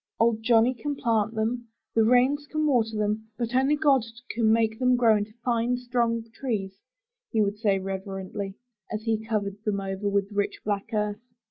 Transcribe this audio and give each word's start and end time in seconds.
''Old 0.19 0.41
Johnny 0.41 0.73
can 0.73 0.95
plant 0.95 1.35
them; 1.35 1.67
the 1.93 2.03
rains 2.03 2.47
can 2.47 2.65
water 2.65 2.97
them; 2.97 3.27
but 3.37 3.53
only 3.53 3.75
God 3.75 4.01
can 4.31 4.51
make 4.51 4.79
them 4.79 4.95
grow 4.95 5.17
into 5.17 5.33
fine, 5.45 5.77
strong 5.77 6.23
trees," 6.33 6.75
he 7.29 7.39
would 7.43 7.59
say 7.59 7.77
reverently, 7.77 8.55
as 8.91 9.03
he 9.03 9.23
covered 9.23 9.63
them 9.63 9.79
over 9.79 10.09
with 10.09 10.31
rich 10.31 10.61
black 10.65 10.89
earth. 10.91 11.21